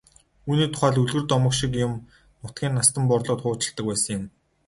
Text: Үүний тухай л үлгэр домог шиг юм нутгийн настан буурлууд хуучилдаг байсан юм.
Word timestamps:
Үүний 0.49 0.69
тухай 0.71 0.91
л 0.93 0.99
үлгэр 1.01 1.23
домог 1.31 1.53
шиг 1.59 1.71
юм 1.85 1.93
нутгийн 2.41 2.73
настан 2.77 3.03
буурлууд 3.07 3.41
хуучилдаг 3.43 3.85
байсан 3.87 4.13
юм. 4.19 4.23